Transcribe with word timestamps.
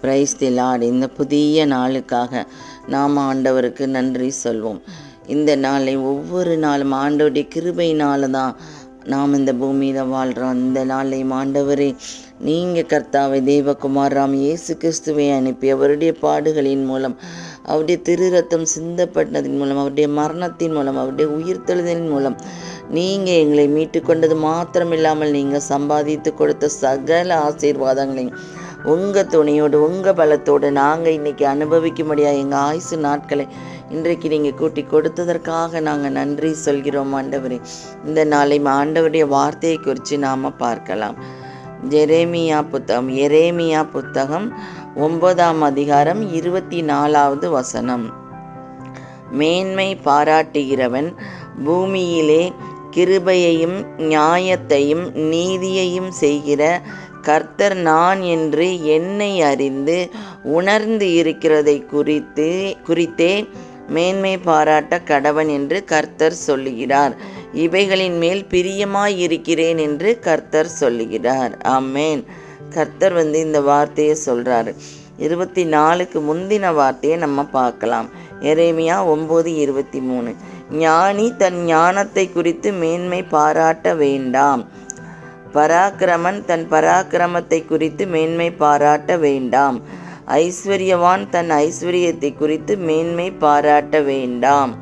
Praise 0.00 0.36
the 0.36 0.50
Lord 0.50 0.82
இந்த 0.82 1.08
புதிய 1.08 1.66
நாளுக்காக 1.66 2.46
நாம் 2.86 3.16
ஆண்டவருக்கு 3.18 3.86
நன்றி 3.86 4.32
சொல்வோம். 4.44 4.80
இந்த 5.26 5.56
நாளை 5.56 5.96
ஒவ்வொரு 5.96 6.56
நாளும் 6.56 6.92
ஆண்டவருடைய 6.92 7.46
கிருபையினால 7.54 8.30
தான் 8.30 8.56
நாம் 9.04 9.34
இந்த 9.34 9.54
பூமியில் 9.54 10.06
வாழ்கிறோம் 10.06 10.54
இந்த 10.54 10.84
நாளை 10.84 11.24
ஆண்டவரே 11.24 11.94
நீங்கள் 12.38 12.86
கர்த்தாவை 12.86 13.42
தேவகுமார் 13.42 14.14
ராம் 14.14 14.32
இயேசு 14.32 14.76
கிறிஸ்துவை 14.76 15.30
அனுப்பி 15.30 15.70
அவருடைய 15.70 16.14
பாடுகளின் 16.22 16.84
மூலம் 16.84 17.16
அவருடைய 17.68 17.98
திரு 18.02 18.26
ரத்தம் 18.30 18.66
சிந்தப்பட்டதின் 18.74 19.58
மூலம் 19.60 19.80
அவருடைய 19.82 20.08
மரணத்தின் 20.18 20.74
மூலம் 20.76 20.96
அவருடைய 20.96 21.28
உயிர்த்தெழுதலின் 21.38 22.10
மூலம் 22.14 22.36
நீங்கள் 22.96 23.40
எங்களை 23.42 23.66
மீட்டு 23.68 24.00
கொண்டது 24.00 24.36
மாத்திரமில்லாமல் 24.46 25.36
நீங்கள் 25.38 25.68
சம்பாதித்து 25.72 26.32
கொடுத்த 26.34 26.68
சகல 26.82 27.38
ஆசீர்வாதங்களையும் 27.48 28.38
உங்கள் 28.92 29.30
துணையோடு 29.34 29.76
உங்கள் 29.88 30.16
பலத்தோடு 30.20 30.70
நாங்கள் 30.80 31.16
இன்றைக்கி 31.18 31.44
அனுபவிக்கும்படியாக 31.52 32.40
எங்கள் 32.44 32.62
ஆயுசு 32.68 32.96
நாட்களை 33.08 33.46
இன்றைக்கு 33.90 34.26
நீங்கள் 34.28 34.58
கூட்டி 34.60 34.82
கொடுத்ததற்காக 34.82 35.80
நாங்கள் 35.80 36.16
நன்றி 36.18 36.50
சொல்கிறோம் 36.66 37.12
ஆண்டவரே. 37.18 37.58
இந்த 38.06 38.20
நாளை 38.24 38.58
ஆண்டவருடைய 38.78 39.24
வார்த்தையை 39.28 39.78
குறித்து 39.78 40.18
நாம் 40.18 40.56
பார்க்கலாம். 40.56 41.16
ஜெரேமியா 41.92 42.58
புத்தகம் 42.72 43.08
எரேமியா 43.24 43.80
புத்தகம் 43.94 44.46
ஒன்பதாம் 44.94 45.62
அதிகாரம் 45.62 46.32
இருபத்தி 46.32 46.82
நாலாவது 46.82 47.50
வசனம். 47.50 48.12
மேன்மை 49.30 49.98
பாராட்டுகிறவன் 50.04 51.14
பூமியிலே 51.64 52.52
கிருபையையும் 52.96 53.86
நியாயத்தையும் 53.98 55.10
நீதியையும் 55.14 56.08
செய்கிற 56.08 56.80
கர்த்தர் 57.22 57.74
நான் 57.74 58.20
என்று 58.20 58.84
என்னை 58.84 59.42
அறிந்து 59.42 60.10
உணர்ந்து 60.42 61.14
இருக்கிறதை 61.14 61.86
குறித்து 61.86 62.76
குறித்தே 62.84 63.48
மேன்மை 63.88 64.38
பாராட்ட 64.38 65.00
கடவன் 65.06 65.48
என்று 65.48 65.84
கர்த்தர் 65.84 66.32
சொல்லுகிறார். 66.32 67.16
இவைகளின் 67.52 68.18
மேல் 68.18 68.46
பிரியமாய் 68.50 69.16
இருக்கிறேன் 69.16 69.78
என்று 69.78 70.18
கர்த்தர் 70.18 70.68
சொல்லுகிறார். 70.68 71.58
ஆமேன். 71.68 72.24
கர்த்தர் 72.76 73.14
வந்து 73.20 73.38
இந்த 73.46 73.60
வார்த்தையை 73.70 74.16
சொல்கிறாரு 74.26 74.72
இருபத்தி 75.26 75.62
நாலுக்கு 75.74 76.18
முந்தின 76.28 76.66
வார்த்தையை 76.74 77.16
நம்ம 77.24 77.40
பார்க்கலாம். 77.56 78.08
எரேமியா 78.50 78.96
ஒம்பது 79.14 79.50
இருபத்தி 79.64 80.00
மூணு 80.08 80.30
ஞானி 80.84 81.26
தன் 81.42 81.58
ஞானத்தை 81.64 82.24
குறித்து 82.36 82.68
மேன்மை 82.82 83.20
பாராட்ட 83.34 83.94
வேண்டாம். 84.04 84.62
பராக்கிரமன் 85.56 86.40
தன் 86.50 86.64
பராக்கிரமத்தை 86.70 87.60
குறித்து 87.72 88.04
மேன்மை 88.14 88.48
பாராட்ட 88.62 89.16
வேண்டாம். 89.26 89.76
ஐஸ்வர்யவான் 90.42 91.24
தன் 91.34 91.52
ஐஸ்வர்யத்தை 91.64 92.30
குறித்து 92.36 92.74
மேன்மை 92.88 93.28
பாராட்ட 93.44 94.00
வேண்டாம். 94.12 94.72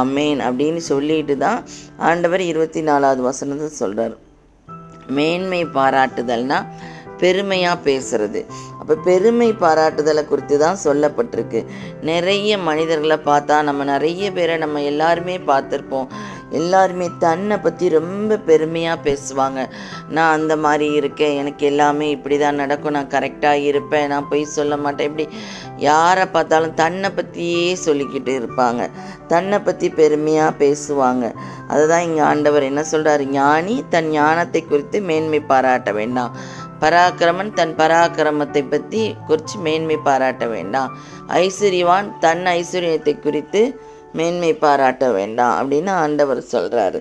அமேன் 0.00 0.40
அப்படின்னு 0.46 0.80
சொல்லிட்டு 0.92 1.34
தான் 1.44 1.60
ஆண்டவர் 2.08 2.42
இருபத்தி 2.50 2.80
நாலாவது 2.88 3.22
வசனத்தை 3.28 3.68
சொல்கிறார் 3.82 4.16
மேன்மை 5.18 5.60
பாராட்டுதல்னா 5.76 6.58
பெருமையாக 7.22 7.84
பேசுறது. 7.88 8.40
அப்போ 8.80 8.94
பெருமை 9.08 9.50
பாராட்டுதலை 9.62 10.22
குறித்து 10.26 10.56
தான் 10.64 10.82
சொல்லப்பட்டிருக்கு. 10.84 11.60
நிறைய 12.10 12.58
மனிதர்களை 12.68 13.18
பார்த்தா 13.30 13.56
நம்ம 13.68 13.84
நிறைய 13.94 14.32
பேரை 14.38 14.56
நம்ம 14.64 14.82
எல்லாருமே 14.92 15.36
பார்த்துருப்போம். 15.50 16.10
எல்லாருமே 16.58 17.06
தன்னை 17.24 17.56
பற்றி 17.64 17.86
ரொம்ப 17.96 18.36
பெருமையாக 18.48 19.02
பேசுவாங்க. 19.06 19.60
நான் 20.16 20.36
அந்த 20.36 20.54
மாதிரி 20.64 20.86
இருக்கேன் 21.00 21.34
எனக்கு 21.40 21.64
எல்லாமே 21.70 22.06
இப்படி 22.14 22.36
தான் 22.42 22.60
நடக்கும் 22.62 22.96
நான் 22.96 23.10
கரெக்டாக 23.14 23.66
இருப்பேன் 23.70 24.08
நான் 24.12 24.28
போய் 24.30 24.44
சொல்ல 24.56 24.76
மாட்டேன் 24.84 25.08
இப்படி. 25.10 25.26
யாரை 25.88 26.24
பார்த்தாலும் 26.36 26.78
தன்னை 26.82 27.10
பற்றியே 27.18 27.66
சொல்லிக்கிட்டு 27.86 28.32
இருப்பாங்க. 28.40 28.84
தன்னை 29.32 29.58
பற்றி 29.66 29.88
பெருமையாக 30.00 30.58
பேசுவாங்க. 30.64 31.26
அதுதான் 31.72 32.06
இங்கே 32.08 32.22
ஆண்டவர் 32.30 32.68
என்ன 32.70 32.82
சொல்கிறார் 32.92 33.24
ஞானி 33.38 33.76
தன் 33.94 34.10
ஞானத்தை 34.16 34.62
குறித்து 34.64 35.00
மேன்மை 35.10 35.40
பாராட்ட 35.50 35.92
வேண்டாம். 36.00 36.34
பராக்கிரமன் 36.82 37.52
தன் 37.58 37.74
பராக்கிரமத்தை 37.80 38.62
பற்றி 38.74 39.02
குறித்து 39.28 39.56
மேன்மை 39.66 39.96
பாராட்ட 40.08 40.46
வேண்டாம். 40.56 40.92
ஐஸ்வர்யவான் 41.42 42.08
தன் 42.24 42.44
ஐஸ்வர்யத்தை 42.58 43.14
குறித்து 43.26 43.62
மேன்மை 44.18 44.52
பாராட்ட 44.64 45.06
வேண்டாம் 45.18 45.56
அப்படின்னு 45.60 45.92
ஆண்டவர் 46.04 46.42
சொல்கிறாரு 46.52 47.00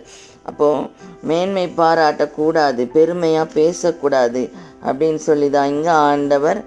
அப்போது 0.49 0.89
மேன்மை 1.29 1.67
பாராட்டக்கூடாது 1.77 2.81
பெருமையாக 2.95 3.53
பேசக்கூடாது 3.59 4.43
அப்படின்னு 4.87 5.21
சொல்லி 5.29 5.47
தான் 5.55 5.71
இங்கே 5.75 5.93
ஆண்டவர் 6.09 6.59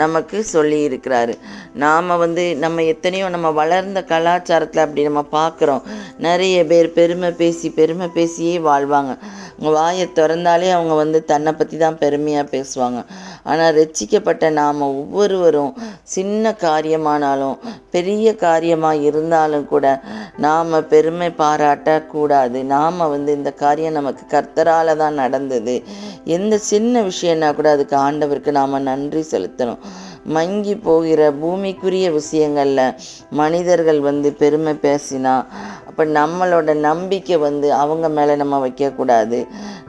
நமக்கு 0.00 0.38
சொல்லி 0.54 0.78
இருக்கிறாரு 0.88 1.34
நாம் 1.82 2.10
வந்து 2.22 2.42
நம்ம 2.64 2.82
எத்தனையோ 2.92 3.26
நம்ம 3.34 3.50
வளர்ந்த 3.58 4.00
கலாச்சாரத்தில் 4.10 4.82
அப்படி 4.84 5.06
நம்ம 5.08 5.22
பார்க்குறோம். 5.38 5.86
நிறைய 6.26 6.56
பேர் 6.70 6.88
பெருமை 6.98 7.30
பேசி 7.40 7.68
பெருமை 7.78 8.08
பேசியே 8.18 8.56
வாழ்வாங்க. 8.68 9.14
வாயை 9.64 10.06
திறந்தாலே 10.18 10.68
அவங்க 10.76 10.94
வந்து 10.94 11.18
தன்னை 11.24 11.52
பற்றி 11.52 11.76
தான் 11.76 11.98
பெருமையாக 12.02 12.50
பேசுவாங்க. 12.54 13.00
ஆனால் 13.42 13.74
ரட்சிக்கப்பட்ட 13.78 14.50
நாம் 14.50 14.80
ஒவ்வொருவரும் 14.80 15.72
சின்ன 16.14 16.54
காரியமானாலும் 16.64 17.60
பெரிய 17.90 18.34
காரியமாக 18.34 19.04
இருந்தாலும் 19.08 19.68
கூட 19.72 19.86
நாம் 20.46 20.74
பெருமை 20.88 21.30
பாராட்டக்கூடாது. 21.42 22.58
நாம் 22.74 23.10
வந்து 23.14 23.32
இந்த 23.32 23.50
காரியம் 23.64 23.98
நமக்கு 23.98 24.24
கர்த்தரால் 24.34 24.96
தான் 24.96 25.20
நடந்தது. 25.22 25.76
எந்த 26.24 26.58
சின்ன 26.72 27.02
விஷயம்னா 27.10 27.50
கூட 27.54 27.70
அதுக்கு 27.76 27.96
ஆண்டவருக்கு 28.06 28.52
நாம் 28.60 28.86
நன்றி 28.90 29.24
செலுத்தணும். 29.30 29.82
மங்கி 30.36 30.74
போகிற 30.86 31.20
பூமிக்குரிய 31.40 32.06
விஷயங்களில் 32.12 32.96
மனிதர்கள் 33.40 34.00
வந்து 34.00 34.28
பெருமை 34.40 34.72
பேசினா 34.86 35.34
அப்போ 35.96 36.04
நம்மளோட 36.20 36.70
நம்பிக்கை 36.76 37.36
வந்து 37.36 37.68
அவங்க 37.72 38.06
மேலே 38.08 38.34
நம்ம 38.36 38.56
வைக்கக்கூடாது. 38.66 39.38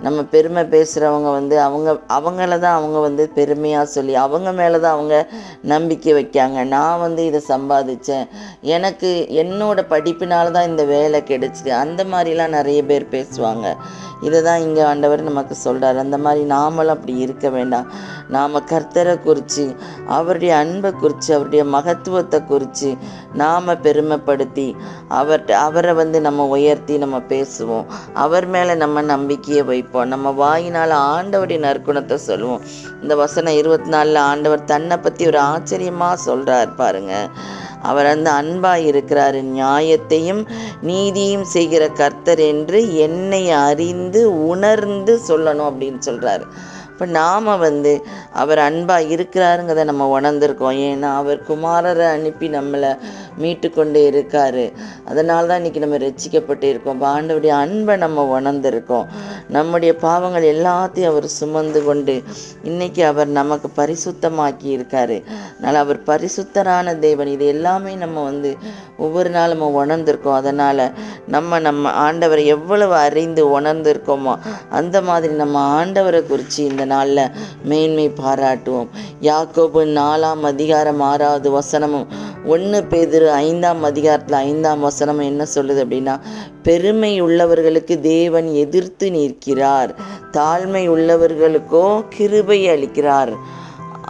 நம்ம 0.02 0.24
பெருமை 0.24 0.64
பேசுகிறவங்க 0.64 1.32
வந்து 1.32 1.62
அவங்க 1.62 2.00
அவங்கள 2.18 2.60
தான் 2.60 2.78
அவங்க 2.80 3.00
வந்து 3.00 3.30
பெருமையாக 3.30 3.86
சொல்லி 3.86 4.14
அவங்க 4.16 4.52
மேலே 4.52 4.80
தான் 4.80 4.96
அவங்க 4.98 5.30
நம்பிக்கை 5.62 6.14
வைக்காங்க. 6.14 6.64
நான் 6.64 7.00
வந்து 7.00 7.26
இதை 7.26 7.42
சம்பாதிச்சேன். 7.48 8.28
எனக்கு 8.62 9.28
என்னோட 9.30 9.80
படிப்பினால 9.94 10.52
தான் 10.52 10.70
இந்த 10.72 10.84
வேலை 10.84 11.22
கிடைச்சிது. 11.22 11.70
அந்த 11.70 12.04
மாதிரிலாம் 12.04 12.48
நிறைய 12.48 12.84
பேர் 12.84 13.14
பேசுவாங்க. 13.16 13.76
இதை 14.22 14.44
தான் 14.44 14.60
இங்கே 14.60 14.82
ஆண்டவர் 14.82 15.22
நமக்கு 15.22 15.56
சொல்கிறார் 15.56 15.98
அந்த 15.98 16.18
மாதிரி 16.18 16.46
நாமளும் 16.50 16.94
அப்படி 16.94 17.18
இருக்க 17.18 17.50
வேண்டாம். 17.50 17.90
நாம் 18.30 18.56
கர்த்தரை 18.70 19.22
குறித்து 19.22 19.76
அவருடைய 20.06 20.56
அன்பை 20.56 20.92
குறித்து 20.92 21.36
அவருடைய 21.36 21.64
மகத்துவத்தை 21.66 22.44
குறித்து 22.44 22.98
நாம் 23.34 23.68
பெருமைப்படுத்தி 23.68 24.76
அவர் 25.08 25.44
அவரை 25.52 25.94
வந்து 25.94 26.22
நம்ம 26.22 26.48
உயர்த்தி 26.48 26.98
நம்ம 26.98 27.18
பேசுவோம். 27.18 27.86
அவர் 28.14 28.48
மேலே 28.48 28.74
நம்ம 28.74 29.02
நம்பிக்கையை 29.02 29.64
வைப்போம். 29.64 29.86
நம்ம 29.92 30.32
வாயினால் 30.32 30.90
ஆண்டவருடைய 30.90 31.60
நற்குணத்தை 31.60 32.16
சொல்லுவோம். 32.16 32.62
இந்த 33.02 33.16
வசனம் 33.16 33.54
இருபத்தி 33.54 33.90
நாலில் 33.90 34.16
ஆண்டவர் 34.16 34.64
தன்னை 34.64 34.98
பற்றி 34.98 35.26
ஒரு 35.26 35.40
ஆச்சரியமாக 35.40 36.16
சொல்கிறார் 36.16 36.76
பாருங்க. 36.76 37.30
அவர் 37.82 38.06
வந்து 38.06 38.30
அன்பாக 38.30 38.80
இருக்கிறார் 38.80 39.36
நியாயத்தையும் 39.36 40.48
நீதியும் 40.82 41.44
செய்கிற 41.44 41.90
கர்த்தர் 41.90 42.40
என்று 42.40 42.98
என்னை 42.98 43.52
அறிந்து 43.52 44.48
உணர்ந்து 44.48 45.22
சொல்லணும் 45.28 45.70
அப்படின்னு 45.72 46.00
சொல்கிறாரு 46.06 46.46
இப்போ 46.98 47.08
நாம் 47.18 47.48
வந்து 47.66 47.92
அவர் 48.42 48.60
அன்பாக 48.68 49.10
இருக்கிறாருங்கிறத 49.16 49.84
நம்ம 49.90 50.06
உணர்ந்திருக்கோம். 50.14 50.78
ஏன்னா 50.88 51.10
அவர் 51.20 51.40
குமாரரை 51.50 52.06
அனுப்பி 52.14 52.48
நம்மளை 52.56 52.90
மீட்டு 53.42 53.68
கொண்டே 53.76 54.02
இருக்கார். 54.12 54.64
அதனால 55.10 55.48
தான் 55.50 55.60
இன்றைக்கி 55.62 55.82
நம்ம 55.84 55.98
ரசிக்கப்பட்டு 56.04 56.68
இருக்கோம். 56.72 57.04
ஆண்டவுடைய 57.12 57.54
அன்பை 57.64 57.96
நம்ம 58.04 58.24
உணர்ந்திருக்கோம். 58.38 59.06
நம்முடைய 59.58 59.92
பாவங்கள் 60.06 60.48
எல்லாத்தையும் 60.54 61.12
அவர் 61.12 61.28
சுமந்து 61.36 61.82
கொண்டு 61.90 62.16
இன்றைக்கி 62.70 63.04
அவர் 63.12 63.30
நமக்கு 63.40 63.70
பரிசுத்தமாக்கி 63.82 64.68
இருக்கார். 64.78 65.16
அதனால் 65.54 65.80
அவர் 65.84 66.00
பரிசுத்தரான 66.10 66.98
தேவன். 67.06 67.32
இது 67.36 67.46
எல்லாமே 67.56 67.94
நம்ம 68.06 68.24
வந்து 68.30 68.52
ஒவ்வொரு 69.06 69.32
நாளும் 69.38 69.56
நம்ம 69.56 69.70
உணர்ந்திருக்கோம். 69.84 70.40
அதனால் 70.42 70.84
நம்ம 71.36 71.60
நம்ம 71.70 71.94
ஆண்டவரை 72.08 72.46
எவ்வளவு 72.58 72.98
அறிந்து 73.06 73.46
உணர்ந்திருக்கோமோ 73.60 74.36
அந்த 74.80 74.98
மாதிரி 75.12 75.34
நம்ம 75.46 75.62
ஆண்டவரை 75.80 76.24
குறித்து 76.34 76.62
இந்த 76.72 76.84
நாளில் 76.88 77.22
மேன்மை 77.64 78.08
பாராட்டுவோம். 78.10 78.90
யாக்கோபு 79.22 79.82
நாலாம் 80.00 80.44
அதிகாரம் 80.54 81.02
ஆறாவது 81.12 81.50
வசனமும் 81.52 82.08
ஒன்று 82.46 82.80
பேதிரு 82.90 83.30
ஐந்தாம் 83.46 83.84
அதிகாரத்தில் 83.84 84.42
ஐந்தாம் 84.48 84.80
வசனம் 84.80 85.20
என்ன 85.20 85.46
சொல்லுது 85.56 85.84
அப்படின்னா 85.86 86.16
பெருமை 86.64 87.14
உள்ளவர்களுக்கு 87.22 87.96
தேவன் 88.00 88.48
எதிர்த்து 88.64 89.12
நிற்கிறார். 89.12 89.92
தாழ்மை 90.32 90.84
உள்ளவர்களுக்கோ 90.90 91.86
கிருபை 92.10 92.60
அளிக்கிறார். 92.68 93.34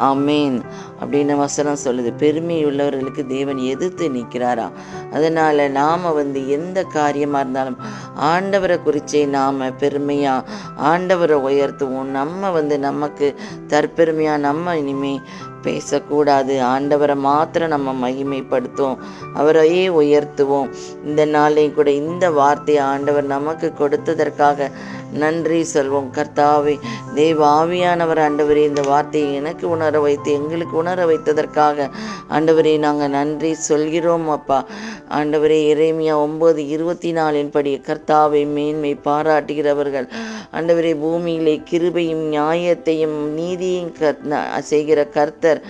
அமேன் 0.01 0.57
அப்படின்னு 1.01 1.35
வசனம் 1.35 1.83
சொல்லுது. 1.85 2.11
பெருமை 2.17 2.57
உள்ளவர்களுக்கு 2.65 3.23
தேவன் 3.27 3.57
எதிர்த்து 3.57 4.05
நிற்கிறாரா? 4.09 4.67
அதனால் 5.13 5.61
நாம் 5.71 6.13
வந்து 6.13 6.41
எந்த 6.49 6.83
காரியமாக 6.83 7.43
இருந்தாலும் 7.43 7.77
ஆண்டவரை 8.21 8.83
குறித்தே 8.83 9.25
நாம் 9.25 9.77
பெருமையாக 9.77 10.49
ஆண்டவரை 10.83 11.37
உயர்த்துவோம். 11.49 12.11
நம்ம 12.19 12.49
வந்து 12.49 12.79
நமக்கு 12.79 13.35
தற்பெருமையாக 13.67 14.37
நம்ம 14.37 14.77
இனிமேல் 14.77 15.21
பேசக்கூடாது. 15.61 16.63
ஆண்டவரை 16.63 17.15
மாத்திரம் 17.15 17.69
நம்ம 17.69 18.09
மகிமைப்படுத்துவோம். 18.09 18.97
அவரையே 19.33 19.87
உயர்த்துவோம். 19.87 20.73
இந்த 21.05 21.25
நாளையும் 21.25 21.73
கூட 21.73 21.91
இந்த 21.91 22.31
வார்த்தையை 22.31 22.83
ஆண்டவர் 22.83 23.25
நமக்கு 23.25 23.73
கொடுத்ததற்காக 23.79 24.71
நன்றி 25.13 25.65
சொல்வோம். 25.73 26.09
கர்த்தாவே 26.11 26.79
தேவ 27.15 27.65
ஆவியானவர் 27.65 28.21
ஆண்டவரே 28.27 28.63
இந்த 28.63 28.81
வார்த்தையை 28.81 29.33
எனக்கு 29.33 29.69
உணர 29.69 29.99
வைத்து 29.99 30.31
எங்களுக்கு 30.31 30.77
உணர 30.77 31.05
வைத்ததற்காக 31.05 31.89
ஆண்டவரே 32.29 32.77
நாங்கள் 32.77 33.09
நன்றி 33.09 33.53
சொல்கிறோம் 33.53 34.29
அப்பா. 34.29 34.65
ஆண்டவரே 35.09 35.59
இறைமையா 35.73 36.15
ஒன்பது 36.15 36.67
இருபத்தி 36.67 37.11
நாலின் 37.11 37.49
படி 37.49 37.81
கர்த்தாவை 37.87 38.45
மேன்மை 38.45 38.95
பாராட்டுகிறவர்கள். 39.05 40.07
ஆண்டவரே 40.53 40.95
பூமியிலே 40.95 41.61
கிருபையும் 41.71 42.25
நியாயத்தையும் 42.33 43.17
நீதியும் 43.33 43.93
செய்கிற 44.59 45.05
கர்த்தர். 45.05 45.61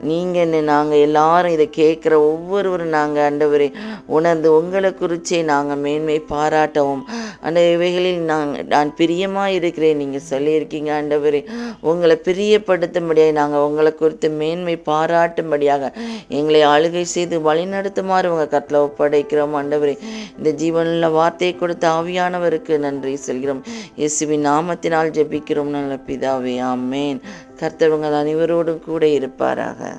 நீங்கள் 0.00 0.48
நாங்கள் 0.48 0.98
எல்லாரும் 0.98 1.52
இதை 1.52 1.70
கேட்குற 1.76 2.12
ஒவ்வொருவரும் 2.12 2.88
நாங்கள் 2.88 3.32
ஆண்டவரே 3.32 3.72
உணர்ந்து 4.06 4.56
உங்களை 4.56 4.90
குறிச்சே 4.90 5.44
நாங்கள் 5.44 5.76
மேன்மை 5.76 6.22
பாராட்டவும் 6.28 7.04
அந்த 7.48 7.60
இவைகளில் 7.74 8.20
நாங்கள் 8.30 8.66
நான் 8.74 8.90
பிரியமாக 9.00 9.56
இருக்கிறேன் 9.58 10.00
நீங்கள் 10.02 10.26
சொல்லியிருக்கீங்க 10.30 10.90
ஆண்டவரே. 10.98 11.40
உங்களை 11.90 12.16
பிரியப்படுத்தும்படியாக 12.28 13.36
நாங்கள் 13.40 13.64
உங்களை 13.68 13.92
குறித்து 13.94 14.30
மேன்மை 14.40 14.76
பாராட்டும்படியாக 14.90 15.90
எங்களை 16.38 16.62
ஆளுகை 16.72 17.04
செய்து 17.16 17.38
வழிநடத்துமாறு 17.48 18.32
உங்கள் 18.34 18.52
கட்டில் 18.54 18.82
ஒப்படைக்கிறோம் 18.86 19.56
ஆண்டவரே. 19.60 19.96
இந்த 20.38 20.52
ஜீவனில் 20.62 21.14
வார்த்தையை 21.18 21.54
கொடுத்த 21.56 21.86
ஆவியானவருக்கு 21.98 22.76
நன்றி 22.86 23.14
செல்கிறோம். 23.26 23.62
இயேசுவின் 24.00 24.46
நாமத்தினால் 24.50 25.14
ஜெபிக்கிறோம் 25.18 25.76
நல்ல 25.76 26.00
பிதாவே. 26.08 26.56
ஆமேன். 26.72 27.20
கர்த்தவங்கள் 27.62 28.18
அனைவரோடும் 28.22 28.82
கூட 28.88 29.04
இருப்பாராக. 29.18 29.92